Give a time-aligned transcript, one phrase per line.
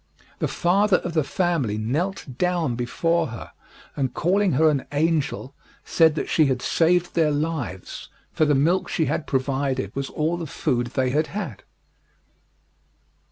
[0.39, 3.51] The father of the family knelt down before her,
[3.95, 5.53] and calling her an angel
[5.85, 10.37] said that she had saved their lives, for the milk she had provided was all
[10.37, 11.61] the food they had had.